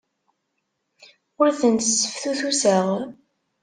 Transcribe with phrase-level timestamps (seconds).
[1.41, 2.87] Ur ten-sseftutuseɣ.